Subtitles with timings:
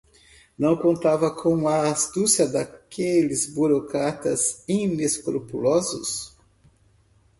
[0.57, 6.35] Não contava com a astúcia daqueles burocratas inescrupulosos